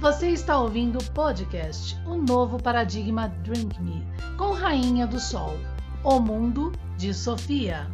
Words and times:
Você 0.00 0.28
está 0.30 0.58
ouvindo 0.58 0.98
o 0.98 1.10
podcast 1.12 1.98
O 2.06 2.16
Novo 2.16 2.62
Paradigma 2.62 3.28
Drink 3.42 3.80
Me, 3.80 4.06
com 4.36 4.52
Rainha 4.52 5.06
do 5.06 5.18
Sol, 5.18 5.56
O 6.02 6.20
Mundo 6.20 6.72
de 6.96 7.14
Sofia. 7.14 7.86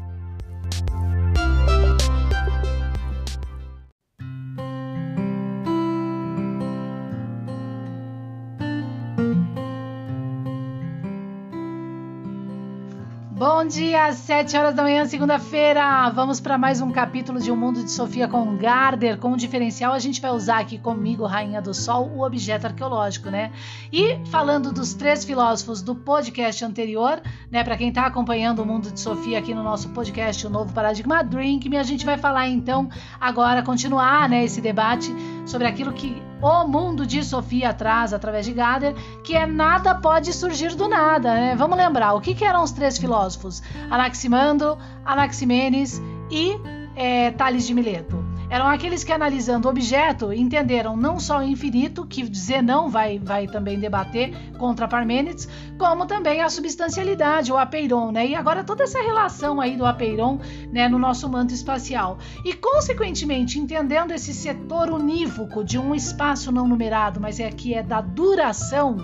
Bom 13.60 13.66
dia, 13.66 14.10
7 14.10 14.56
horas 14.56 14.74
da 14.74 14.82
manhã, 14.82 15.04
segunda-feira. 15.04 16.08
Vamos 16.14 16.40
para 16.40 16.56
mais 16.56 16.80
um 16.80 16.90
capítulo 16.90 17.38
de 17.38 17.52
Um 17.52 17.56
Mundo 17.56 17.84
de 17.84 17.90
Sofia 17.90 18.26
com 18.26 18.56
Gardner. 18.56 19.18
Com 19.18 19.32
um 19.32 19.36
diferencial, 19.36 19.92
a 19.92 19.98
gente 19.98 20.18
vai 20.18 20.30
usar 20.30 20.60
aqui 20.60 20.78
comigo, 20.78 21.26
Rainha 21.26 21.60
do 21.60 21.74
Sol, 21.74 22.08
o 22.08 22.24
objeto 22.24 22.68
arqueológico, 22.68 23.28
né? 23.28 23.52
E 23.92 24.18
falando 24.30 24.72
dos 24.72 24.94
três 24.94 25.26
filósofos 25.26 25.82
do 25.82 25.94
podcast 25.94 26.64
anterior, 26.64 27.20
né? 27.50 27.62
Para 27.62 27.76
quem 27.76 27.90
está 27.90 28.06
acompanhando 28.06 28.62
o 28.62 28.66
Mundo 28.66 28.90
de 28.90 28.98
Sofia 28.98 29.38
aqui 29.38 29.54
no 29.54 29.62
nosso 29.62 29.90
podcast, 29.90 30.46
o 30.46 30.48
Novo 30.48 30.72
Paradigma 30.72 31.22
Drink, 31.22 31.76
a 31.76 31.82
gente 31.82 32.06
vai 32.06 32.16
falar 32.16 32.48
então 32.48 32.88
agora, 33.20 33.62
continuar, 33.62 34.26
né? 34.26 34.42
Esse 34.42 34.62
debate 34.62 35.14
sobre 35.44 35.66
aquilo 35.66 35.92
que 35.92 36.29
o 36.40 36.66
mundo 36.66 37.06
de 37.06 37.22
Sofia 37.24 37.72
traz 37.72 38.12
através 38.12 38.46
de 38.46 38.52
Gader, 38.52 38.94
que 39.22 39.36
é 39.36 39.46
nada 39.46 39.94
pode 39.94 40.32
surgir 40.32 40.74
do 40.74 40.88
nada. 40.88 41.34
Né? 41.34 41.54
Vamos 41.56 41.76
lembrar, 41.76 42.14
o 42.14 42.20
que, 42.20 42.34
que, 42.34 42.44
eram 42.44 42.62
os 42.62 42.72
três 42.72 42.98
filósofos? 42.98 43.62
Anaximandro, 43.90 44.78
Anaximenes 45.04 46.00
e 46.30 46.58
é, 46.96 47.30
Tales 47.32 47.66
de 47.66 47.74
Mileto 47.74 48.19
eram 48.50 48.66
aqueles 48.66 49.04
que, 49.04 49.12
analisando 49.12 49.68
o 49.68 49.70
objeto, 49.70 50.32
entenderam 50.32 50.96
não 50.96 51.20
só 51.20 51.38
o 51.38 51.42
infinito, 51.42 52.04
que 52.04 52.24
Zenão 52.34 52.88
vai, 52.88 53.16
vai 53.16 53.46
também 53.46 53.78
debater 53.78 54.34
contra 54.58 54.88
Parmênides, 54.88 55.48
como 55.78 56.04
também 56.04 56.42
a 56.42 56.50
substancialidade, 56.50 57.52
o 57.52 57.56
apeiron, 57.56 58.10
né? 58.10 58.26
E 58.26 58.34
agora 58.34 58.64
toda 58.64 58.82
essa 58.82 59.00
relação 59.00 59.60
aí 59.60 59.76
do 59.76 59.86
apeiron, 59.86 60.40
né, 60.72 60.88
no 60.88 60.98
nosso 60.98 61.28
manto 61.28 61.54
espacial. 61.54 62.18
E, 62.44 62.52
consequentemente, 62.52 63.56
entendendo 63.56 64.10
esse 64.10 64.34
setor 64.34 64.90
unívoco 64.90 65.62
de 65.62 65.78
um 65.78 65.94
espaço 65.94 66.50
não 66.50 66.66
numerado, 66.66 67.20
mas 67.20 67.38
é 67.38 67.50
que 67.50 67.72
é 67.72 67.84
da 67.84 68.00
duração, 68.00 68.96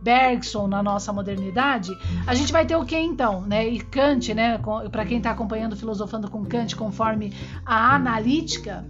Bergson 0.00 0.66
na 0.66 0.82
nossa 0.82 1.12
modernidade, 1.14 1.96
a 2.26 2.34
gente 2.34 2.52
vai 2.52 2.66
ter 2.66 2.76
o 2.76 2.84
que 2.84 2.96
então, 2.96 3.40
né? 3.40 3.66
E 3.66 3.80
Kant, 3.80 4.34
né? 4.34 4.60
Para 4.92 5.06
quem 5.06 5.16
está 5.16 5.30
acompanhando 5.30 5.74
filosofando 5.74 6.30
com 6.30 6.44
Kant, 6.44 6.76
conforme 6.76 7.32
a 7.64 7.94
analítica 7.94 8.84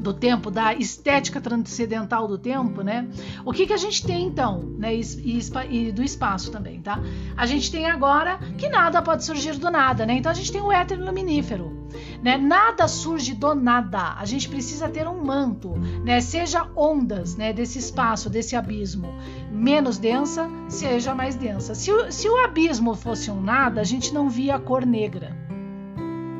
do 0.00 0.14
tempo, 0.14 0.50
da 0.50 0.74
estética 0.74 1.40
transcendental 1.40 2.26
do 2.26 2.38
tempo, 2.38 2.82
né? 2.82 3.06
O 3.44 3.52
que, 3.52 3.66
que 3.66 3.72
a 3.72 3.76
gente 3.76 4.04
tem 4.04 4.26
então, 4.26 4.62
né? 4.78 4.94
E, 4.94 5.00
e, 5.00 5.40
e, 5.70 5.92
do 5.92 6.02
espaço 6.02 6.50
também, 6.50 6.80
tá? 6.80 6.98
A 7.36 7.46
gente 7.46 7.70
tem 7.70 7.86
agora 7.86 8.38
que 8.56 8.68
nada 8.68 9.02
pode 9.02 9.24
surgir 9.24 9.58
do 9.58 9.70
nada, 9.70 10.06
né? 10.06 10.14
Então 10.14 10.32
a 10.32 10.34
gente 10.34 10.50
tem 10.50 10.60
o 10.60 10.72
éter 10.72 10.98
luminífero, 10.98 11.86
né? 12.22 12.38
Nada 12.38 12.88
surge 12.88 13.34
do 13.34 13.54
nada. 13.54 14.14
A 14.16 14.24
gente 14.24 14.48
precisa 14.48 14.88
ter 14.88 15.06
um 15.06 15.22
manto, 15.22 15.70
né? 16.04 16.20
Seja 16.20 16.66
ondas, 16.74 17.36
né? 17.36 17.52
Desse 17.52 17.78
espaço, 17.78 18.30
desse 18.30 18.56
abismo, 18.56 19.12
menos 19.52 19.98
densa, 19.98 20.48
seja 20.68 21.14
mais 21.14 21.34
densa. 21.34 21.74
Se 21.74 21.92
o, 21.92 22.10
se 22.10 22.28
o 22.28 22.44
abismo 22.44 22.94
fosse 22.94 23.30
um 23.30 23.40
nada, 23.40 23.82
a 23.82 23.84
gente 23.84 24.14
não 24.14 24.30
via 24.30 24.56
a 24.56 24.60
cor 24.60 24.86
negra, 24.86 25.36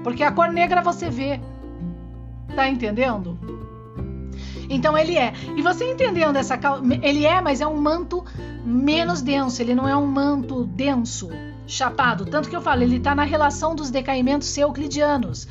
porque 0.03 0.23
a 0.23 0.33
cor 0.33 0.51
negra 0.51 0.81
você 0.81 1.11
vê 1.11 1.41
Tá 2.55 2.69
entendendo? 2.69 3.39
Então 4.69 4.97
ele 4.97 5.17
é. 5.17 5.33
E 5.57 5.63
você 5.63 5.85
entendendo 5.91 6.37
essa 6.37 6.59
ele 7.03 7.27
é, 7.27 7.41
mas 7.41 7.61
é 7.61 7.67
um 7.67 7.81
manto 7.81 8.25
menos 8.65 9.21
denso, 9.21 9.61
ele 9.61 9.75
não 9.75 9.89
é 9.89 9.97
um 9.97 10.07
manto 10.07 10.65
denso, 10.65 11.29
chapado. 11.67 12.27
Tanto 12.27 12.49
que 12.49 12.55
eu 12.55 12.61
falo, 12.61 12.83
ele 12.83 12.97
está 12.97 13.15
na 13.15 13.25
relação 13.25 13.75
dos 13.75 13.91
decaimentos 13.91 14.57
euclidianos. 14.57 15.49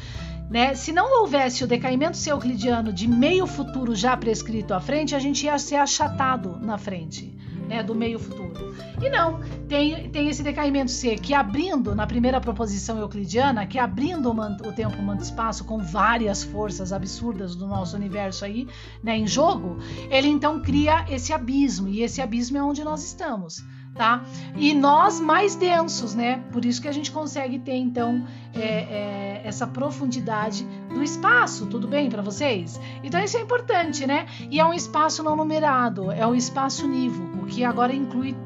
Né? 0.49 0.73
Se 0.73 0.91
não 0.91 1.21
houvesse 1.21 1.63
o 1.63 1.67
decaimento 1.67 2.17
euclidiano 2.27 2.91
de 2.91 3.07
meio 3.07 3.45
futuro 3.45 3.93
já 3.93 4.17
prescrito 4.17 4.73
à 4.73 4.79
frente, 4.79 5.15
a 5.15 5.19
gente 5.19 5.45
ia 5.45 5.59
ser 5.59 5.75
achatado 5.75 6.57
na 6.59 6.77
frente 6.77 7.38
né, 7.69 7.83
do 7.83 7.93
meio 7.93 8.17
futuro. 8.17 8.75
E 8.99 9.09
não, 9.09 9.39
tem, 9.67 10.09
tem 10.09 10.27
esse 10.27 10.41
decaimento 10.41 10.89
C, 10.89 11.15
que 11.15 11.33
abrindo, 11.33 11.93
na 11.93 12.07
primeira 12.07 12.41
proposição 12.41 12.97
euclidiana, 12.97 13.67
que 13.67 13.77
abrindo 13.77 14.31
o, 14.31 14.67
o 14.67 14.73
tempo, 14.73 14.97
o 14.97 15.03
manto 15.03 15.23
espaço, 15.23 15.63
com 15.63 15.77
várias 15.77 16.43
forças 16.43 16.91
absurdas 16.91 17.55
do 17.55 17.67
nosso 17.67 17.95
universo 17.95 18.43
aí, 18.43 18.67
né, 19.03 19.15
em 19.15 19.27
jogo, 19.27 19.77
ele 20.09 20.27
então 20.27 20.61
cria 20.61 21.05
esse 21.07 21.31
abismo, 21.31 21.87
e 21.87 22.01
esse 22.01 22.21
abismo 22.21 22.57
é 22.57 22.63
onde 22.63 22.83
nós 22.83 23.03
estamos 23.03 23.63
tá? 23.99 24.23
E 24.55 24.73
nós 24.73 25.19
mais 25.19 25.55
densos, 25.55 26.15
né? 26.15 26.41
Por 26.53 26.63
isso 26.63 26.81
que 26.81 26.87
a 26.87 26.91
gente 26.93 27.11
consegue 27.11 27.59
ter 27.59 27.75
então 27.75 28.25
é, 28.55 28.61
é, 28.61 29.41
essa 29.43 29.67
profundidade 29.67 30.65
do 30.87 31.03
espaço, 31.03 31.65
tudo 31.65 31.85
bem 31.85 32.09
para 32.09 32.21
vocês? 32.21 32.79
Então 33.03 33.21
isso 33.21 33.35
é 33.35 33.41
importante, 33.41 34.07
né? 34.07 34.25
E 34.49 34.57
é 34.57 34.65
um 34.65 34.73
espaço 34.73 35.21
não 35.21 35.35
numerado, 35.35 36.13
é 36.13 36.25
um 36.25 36.33
espaço 36.33 36.85
unívoco 36.85 37.45
que 37.47 37.65
agora 37.65 37.93
inclui 37.93 38.37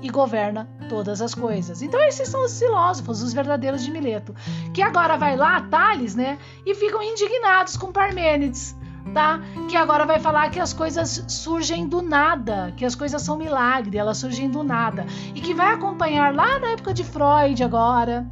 e 0.00 0.08
governa 0.08 0.68
todas 0.88 1.20
as 1.20 1.34
coisas. 1.34 1.82
Então 1.82 2.00
esses 2.04 2.28
são 2.28 2.44
os 2.44 2.56
filósofos, 2.56 3.20
os 3.20 3.32
verdadeiros 3.32 3.82
de 3.84 3.90
Mileto, 3.90 4.32
que 4.72 4.80
agora 4.80 5.16
vai 5.16 5.36
lá, 5.36 5.60
Tales, 5.62 6.14
né? 6.14 6.38
E 6.64 6.72
ficam 6.72 7.02
indignados 7.02 7.76
com 7.76 7.90
Parmênides 7.90 8.76
tá? 9.12 9.40
Que 9.68 9.76
agora 9.76 10.04
vai 10.04 10.18
falar 10.20 10.50
que 10.50 10.60
as 10.60 10.72
coisas 10.72 11.24
surgem 11.28 11.86
do 11.86 12.02
nada, 12.02 12.72
que 12.76 12.84
as 12.84 12.94
coisas 12.94 13.22
são 13.22 13.36
milagre, 13.36 13.98
elas 13.98 14.18
surgem 14.18 14.50
do 14.50 14.62
nada. 14.62 15.06
E 15.34 15.40
que 15.40 15.54
vai 15.54 15.74
acompanhar 15.74 16.34
lá 16.34 16.58
na 16.58 16.68
época 16.68 16.94
de 16.94 17.04
Freud 17.04 17.62
agora, 17.62 18.26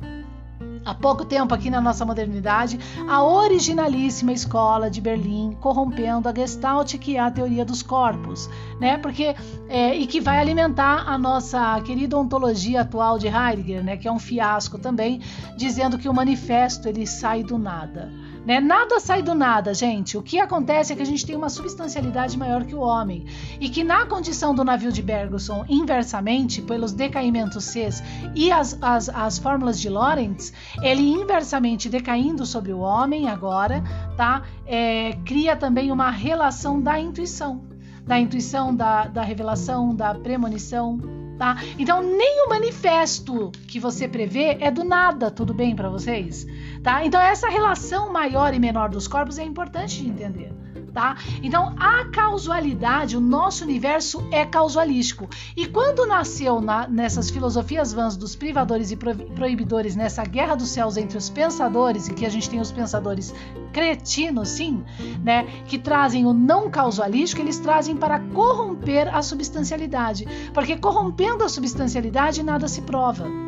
há 0.89 0.95
pouco 0.95 1.25
tempo 1.25 1.55
aqui 1.55 1.69
na 1.69 1.81
nossa 1.81 2.05
modernidade, 2.05 2.79
a 3.07 3.23
originalíssima 3.23 4.33
escola 4.33 4.91
de 4.91 5.01
Berlim, 5.03 5.53
corrompendo 5.61 6.29
a 6.29 6.35
Gestalt, 6.35 6.95
que 6.95 7.17
é 7.17 7.21
a 7.21 7.31
teoria 7.31 7.65
dos 7.65 7.83
corpos, 7.83 8.49
né? 8.81 8.97
Porque 8.97 9.35
é, 9.69 9.95
e 9.95 10.07
que 10.07 10.21
vai 10.21 10.39
alimentar 10.39 11.05
a 11.07 11.19
nossa 11.19 11.79
querida 11.83 12.17
ontologia 12.17 12.81
atual 12.81 13.19
de 13.19 13.27
Heidegger, 13.27 13.85
né? 13.85 13.97
Que 13.99 14.09
é 14.09 14.13
um 14.13 14.19
fiasco 14.19 14.79
também, 14.79 15.21
dizendo 15.57 15.99
que 15.99 16.09
o 16.09 16.15
manifesto 16.15 16.89
ele 16.89 17.07
sai 17.07 17.43
do 17.43 17.59
nada. 17.59 18.11
Né? 18.49 18.61
Nada 18.61 18.99
sai 18.99 19.21
do 19.21 19.35
nada, 19.35 19.75
gente. 19.75 20.17
O 20.17 20.23
que 20.23 20.41
acontece 20.41 20.91
é 20.91 20.97
que 20.97 21.03
a 21.03 21.05
gente 21.05 21.27
tem 21.27 21.37
uma 21.37 21.51
substancialidade 21.51 22.39
maior 22.39 22.65
que 22.65 22.75
o 22.75 22.81
homem. 22.81 23.27
E 23.61 23.69
que 23.69 23.85
na 23.85 24.07
condição 24.07 24.55
do 24.55 24.65
navio 24.65 24.91
de 24.91 25.03
Bergson, 25.03 25.67
inversamente, 25.69 26.63
pelos 26.63 26.91
decaimentos 26.93 27.67
Cs 27.67 28.03
e 28.35 28.51
as, 28.51 28.79
as, 28.81 29.11
as 29.11 29.39
fórmulas 29.39 29.79
de 29.79 29.91
Lorentz, 29.91 30.51
ele 30.81 31.03
inversamente 31.03 31.91
decaindo 31.91 32.47
sobre 32.47 32.73
o 32.73 32.79
homem 32.79 33.29
agora, 33.29 33.85
tá? 34.17 34.45
É, 34.65 35.13
cria 35.27 35.55
também 35.55 35.93
uma 35.93 36.11
relação 36.11 36.81
da 36.81 36.99
intuição. 36.99 37.61
Da 38.07 38.19
intuição, 38.19 38.75
da, 38.75 39.09
da 39.09 39.21
revelação, 39.21 39.95
da 39.95 40.15
premonição, 40.15 41.18
Tá? 41.39 41.57
Então, 41.79 42.03
nem 42.03 42.45
o 42.47 42.49
manifesto 42.49 43.53
que 43.69 43.79
você 43.79 44.09
prevê 44.09 44.57
é 44.61 44.73
do 44.73 44.83
nada, 44.83 45.31
tudo 45.31 45.55
bem 45.55 45.77
para 45.77 45.89
vocês? 45.89 46.45
Tá? 46.83 47.05
Então, 47.05 47.21
essa 47.21 47.49
relação 47.49 48.13
maior 48.13 48.53
e 48.53 48.59
menor 48.59 48.89
dos 48.89 49.07
corpos 49.07 49.39
é 49.39 49.45
importante 49.45 50.03
de 50.03 50.09
entender 50.09 50.53
tá? 50.99 51.17
Então, 51.45 51.77
a 51.79 52.07
causalidade, 52.07 53.17
o 53.17 53.21
nosso 53.21 53.63
universo 53.63 54.27
é 54.33 54.45
causalístico. 54.45 55.29
E 55.57 55.65
quando 55.65 56.05
nasceu 56.05 56.61
na, 56.61 56.89
nessas 56.89 57.31
filosofias 57.31 57.93
vãs 57.93 58.17
dos 58.17 58.35
privadores 58.35 58.91
e 58.91 58.97
proibidores, 58.97 59.95
nessa 59.95 60.25
guerra 60.25 60.57
dos 60.57 60.71
céus 60.71 60.97
entre 60.97 61.17
os 61.17 61.31
pensadores, 61.31 62.09
e 62.09 62.15
que 62.15 62.27
a 62.27 62.29
gente 62.29 62.51
tem 62.51 62.61
os 62.61 62.73
pensadores 62.73 63.33
cretinos, 63.73 64.49
sim, 64.49 64.83
né, 65.23 65.45
que 65.67 65.79
trazem 65.79 66.27
o 66.27 66.33
não 66.33 66.69
causalístico, 66.69 67.43
eles 67.43 67.61
trazem 67.61 67.97
para 67.97 68.19
corromper 68.19 69.15
a 69.15 69.23
substancialidade. 69.23 70.27
Porque 70.53 70.77
corrompendo 70.77 71.45
a 71.45 71.49
substancialidade, 71.49 72.43
nada 72.43 72.67
se 72.67 72.83
prova 72.83 73.48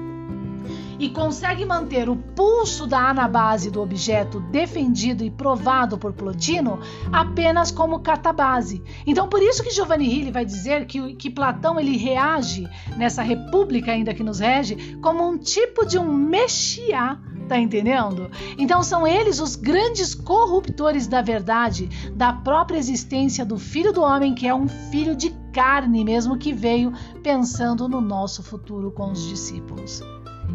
e 1.00 1.08
consegue 1.08 1.64
manter 1.64 2.10
o 2.10 2.14
pulso 2.14 2.86
da 2.86 3.08
anabase 3.08 3.70
do 3.70 3.80
objeto 3.80 4.38
defendido 4.38 5.24
e 5.24 5.30
provado 5.30 5.96
por 5.96 6.12
Plotino 6.12 6.78
apenas 7.10 7.70
como 7.70 8.00
catabase. 8.00 8.82
Então, 9.06 9.26
por 9.26 9.42
isso 9.42 9.62
que 9.62 9.70
Giovanni 9.70 10.04
Hilli 10.04 10.30
vai 10.30 10.44
dizer 10.44 10.84
que, 10.84 11.14
que 11.14 11.30
Platão 11.30 11.80
ele 11.80 11.96
reage 11.96 12.68
nessa 12.98 13.22
república 13.22 13.92
ainda 13.92 14.12
que 14.12 14.22
nos 14.22 14.40
rege 14.40 14.98
como 15.00 15.26
um 15.26 15.38
tipo 15.38 15.86
de 15.86 15.98
um 15.98 16.12
mexiá 16.12 17.18
Tá 17.48 17.58
entendendo? 17.58 18.30
Então 18.56 18.80
são 18.80 19.04
eles 19.04 19.40
os 19.40 19.56
grandes 19.56 20.14
corruptores 20.14 21.08
da 21.08 21.20
verdade, 21.20 21.88
da 22.14 22.32
própria 22.32 22.78
existência 22.78 23.44
do 23.44 23.58
Filho 23.58 23.92
do 23.92 24.02
Homem, 24.02 24.36
que 24.36 24.46
é 24.46 24.54
um 24.54 24.68
filho 24.68 25.16
de 25.16 25.30
carne 25.52 26.04
mesmo 26.04 26.38
que 26.38 26.52
veio 26.52 26.92
pensando 27.24 27.88
no 27.88 28.00
nosso 28.00 28.40
futuro 28.40 28.92
com 28.92 29.10
os 29.10 29.26
discípulos. 29.26 30.00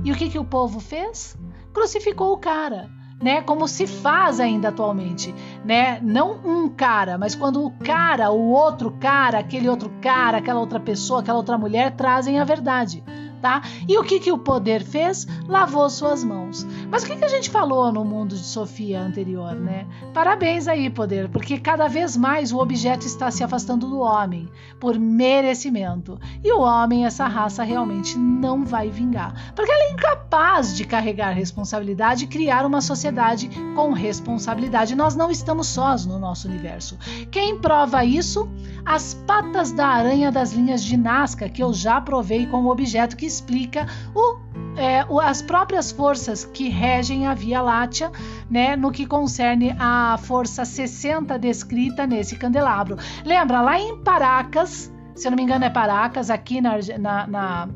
E 0.04 0.12
o 0.12 0.16
que, 0.16 0.30
que 0.30 0.40
o 0.40 0.46
povo 0.46 0.80
fez? 0.80 1.38
Crucificou 1.74 2.34
o 2.34 2.38
cara. 2.38 2.90
né? 3.22 3.42
Como 3.42 3.68
se 3.68 3.88
faz 3.88 4.40
ainda 4.40 4.70
atualmente, 4.70 5.34
né? 5.64 6.00
Não 6.02 6.40
um 6.44 6.70
cara, 6.70 7.18
mas 7.18 7.34
quando 7.34 7.66
o 7.66 7.72
cara, 7.72 8.30
o 8.30 8.50
outro 8.52 8.92
cara, 9.00 9.40
aquele 9.40 9.70
outro 9.70 9.90
cara, 10.02 10.38
aquela 10.38 10.60
outra 10.60 10.80
pessoa, 10.80 11.22
aquela 11.22 11.38
outra 11.38 11.58
mulher 11.58 11.96
trazem 11.96 12.40
a 12.40 12.44
verdade 12.44 13.04
tá? 13.46 13.62
E 13.88 13.96
o 13.96 14.04
que, 14.04 14.20
que 14.20 14.32
o 14.32 14.40
poder 14.40 14.84
fez? 14.84 15.28
Lavou 15.48 15.88
suas 15.88 16.24
mãos. 16.24 16.66
Mas 16.90 17.04
o 17.04 17.06
que, 17.06 17.16
que 17.16 17.26
a 17.26 17.28
gente 17.28 17.52
falou 17.52 17.92
no 17.92 18.04
mundo 18.04 18.36
de 18.36 18.44
Sofia 18.44 19.00
anterior, 19.00 19.54
né? 19.54 19.86
Parabéns 20.16 20.68
aí, 20.68 20.90
poder, 20.90 21.30
porque 21.30 21.60
cada 21.60 21.88
vez 21.88 22.18
mais 22.18 22.52
o 22.52 22.58
objeto 22.58 23.06
está 23.06 23.30
se 23.30 23.44
afastando 23.44 23.88
do 23.88 24.00
homem 24.00 24.50
por 24.80 24.98
merecimento. 24.98 26.20
E 26.44 26.52
o 26.52 26.62
homem, 26.62 27.06
essa 27.06 27.28
raça, 27.28 27.64
realmente 27.64 28.18
não 28.18 28.66
vai 28.66 28.90
vingar, 28.90 29.54
porque 29.56 29.72
ela 29.72 29.92
é 29.92 29.94
incapaz 29.94 30.76
de 30.76 30.84
carregar 30.84 31.30
responsabilidade 31.30 32.24
e 32.24 32.28
criar 32.28 32.66
uma 32.66 32.82
sociedade 32.82 33.48
com 33.76 33.94
responsabilidade. 33.94 34.96
Nós 34.96 35.16
não 35.16 35.30
estamos 35.30 35.68
sós 35.68 36.04
no 36.04 36.18
nosso 36.18 36.48
universo. 36.48 36.98
Quem 37.30 37.60
prova 37.60 38.04
isso? 38.04 38.50
As 38.84 39.14
patas 39.14 39.72
da 39.72 39.86
aranha 39.86 40.32
das 40.32 40.52
linhas 40.52 40.84
de 40.84 40.98
Nazca, 40.98 41.48
que 41.48 41.62
eu 41.62 41.72
já 41.72 42.02
provei 42.02 42.48
como 42.48 42.72
objeto 42.72 43.16
que 43.16 43.35
explica 43.36 43.88
o, 44.14 44.38
é, 44.78 45.06
as 45.24 45.42
próprias 45.42 45.92
forças 45.92 46.46
que 46.46 46.70
regem 46.70 47.28
a 47.28 47.34
Via 47.34 47.62
Láctea, 47.62 48.12
né, 48.50 48.76
no 48.76 48.92
que 48.92 49.06
concerne 49.06 49.76
a 49.80 50.18
força 50.18 50.66
60 50.66 51.38
descrita 51.38 52.08
nesse 52.08 52.36
candelabro. 52.36 52.98
Lembra, 53.24 53.62
lá 53.62 53.80
em 53.80 54.02
Paracas, 54.02 54.92
se 55.16 55.28
eu 55.28 55.32
não 55.32 55.36
me 55.38 55.44
engano 55.44 55.66
é 55.66 55.70
Paracas, 55.70 56.30
aqui 56.30 56.62
na, 56.62 56.78
na, 57.00 57.28
na 57.28 57.70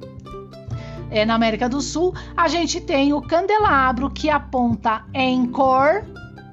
é, 1.12 1.26
na 1.26 1.34
América 1.34 1.68
do 1.68 1.82
Sul, 1.82 2.14
a 2.38 2.48
gente 2.48 2.80
tem 2.80 3.14
o 3.14 3.22
candelabro 3.22 4.12
que 4.12 4.30
aponta 4.30 5.04
em 5.14 5.48
cor, 5.48 6.06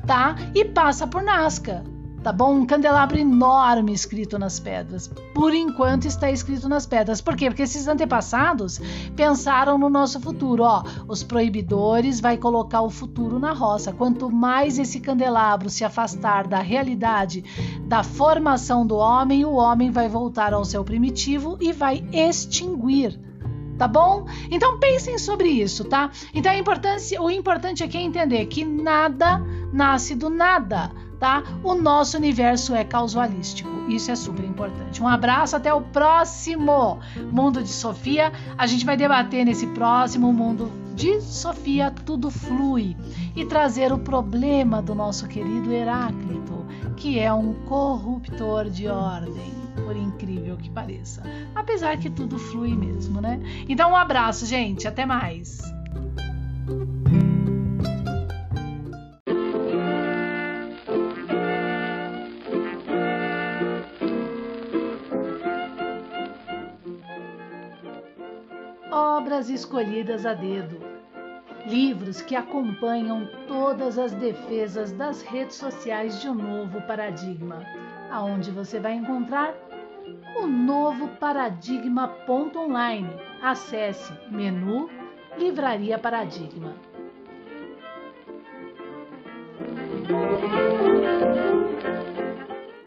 tá? 0.06 0.35
E 0.55 0.64
passa 0.64 1.06
por 1.06 1.23
Nazca 1.23 1.96
tá 2.26 2.32
bom? 2.32 2.56
Um 2.56 2.67
candelabro 2.67 3.17
enorme 3.17 3.93
escrito 3.93 4.37
nas 4.37 4.58
pedras. 4.58 5.06
Por 5.32 5.55
enquanto 5.55 6.06
está 6.06 6.28
escrito 6.28 6.69
nas 6.69 6.84
pedras. 6.84 7.20
Por 7.20 7.37
quê? 7.37 7.49
Porque 7.49 7.62
esses 7.62 7.87
antepassados 7.87 8.81
pensaram 9.14 9.78
no 9.78 9.88
nosso 9.88 10.19
futuro, 10.19 10.64
ó. 10.64 10.82
Os 11.06 11.23
proibidores 11.23 12.19
vai 12.19 12.37
colocar 12.37 12.81
o 12.81 12.90
futuro 12.90 13.38
na 13.38 13.52
roça. 13.52 13.93
Quanto 13.93 14.28
mais 14.28 14.76
esse 14.76 14.99
candelabro 14.99 15.70
se 15.70 15.84
afastar 15.84 16.49
da 16.49 16.58
realidade 16.58 17.44
da 17.87 18.02
formação 18.02 18.84
do 18.84 18.96
homem, 18.96 19.44
o 19.44 19.52
homem 19.52 19.93
vai 19.93 20.08
voltar 20.08 20.52
ao 20.52 20.64
seu 20.64 20.82
primitivo 20.82 21.56
e 21.61 21.73
vai 21.73 22.05
extinguir 22.12 23.20
tá 23.78 23.87
bom? 23.87 24.25
Então 24.50 24.81
pensem 24.81 25.19
sobre 25.19 25.49
isso, 25.49 25.84
tá? 25.84 26.11
Então 26.32 26.50
a 26.50 26.56
importância, 26.56 27.20
o 27.20 27.31
importante 27.31 27.84
aqui 27.84 27.99
é 27.99 28.00
entender 28.00 28.46
que 28.46 28.64
nada 28.64 29.38
nasce 29.70 30.14
do 30.14 30.31
nada 30.31 30.90
tá? 31.19 31.43
O 31.63 31.75
nosso 31.75 32.17
universo 32.17 32.75
é 32.75 32.85
causalístico. 32.85 33.69
Isso 33.89 34.11
é 34.11 34.17
super 34.17 34.45
importante. 34.45 35.03
Um 35.03 35.09
abraço, 35.09 35.57
até 35.57 35.73
o 35.73 35.81
próximo 35.81 36.99
Mundo 37.31 37.63
de 37.63 37.71
Sofia. 37.71 38.33
A 38.57 38.67
gente 38.67 38.85
vai 38.85 38.97
debater 38.97 39.45
nesse 39.45 39.67
próximo 39.69 40.33
Mundo 40.33 40.71
de 40.97 41.21
Sofia 41.21 41.91
tudo 41.91 42.31
flui 42.31 42.97
e 43.37 43.45
trazer 43.45 43.93
o 43.93 43.99
problema 43.99 44.81
do 44.81 44.95
nosso 44.95 45.29
querido 45.29 45.71
Heráclito, 45.71 46.65
que 46.97 47.19
é 47.19 47.31
um 47.33 47.53
corruptor 47.67 48.71
de 48.71 48.89
ordem, 48.89 49.53
por 49.85 49.95
incrível 49.95 50.57
que 50.57 50.71
pareça. 50.71 51.23
Apesar 51.55 51.99
que 51.99 52.09
tudo 52.09 52.39
flui 52.39 52.75
mesmo, 52.75 53.21
né? 53.21 53.39
Então 53.69 53.93
um 53.93 53.97
abraço, 53.97 54.47
gente, 54.47 54.89
até 54.89 55.05
mais. 55.05 55.61
Obras 68.97 69.51
escolhidas 69.51 70.25
a 70.25 70.33
dedo, 70.33 70.81
livros 71.67 72.23
que 72.23 72.35
acompanham 72.35 73.29
todas 73.47 73.99
as 73.99 74.15
defesas 74.15 74.91
das 74.93 75.21
redes 75.21 75.57
sociais 75.57 76.19
de 76.23 76.31
um 76.31 76.35
novo 76.35 76.81
paradigma, 76.87 77.63
aonde 78.11 78.51
você 78.51 78.81
vai 78.81 78.95
encontrar 78.95 79.55
o 80.39 80.47
novo 80.47 81.09
paradigma.online. 81.21 83.11
Acesse 83.43 84.15
menu 84.31 84.89
Livraria 85.37 85.99
Paradigma. 85.99 86.75